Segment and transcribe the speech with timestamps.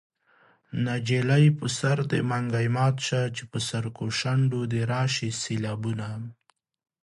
[0.85, 6.07] نجلۍ په سر دې منګی مات شه چې په سرکو شونډو دې راشي سېلابونه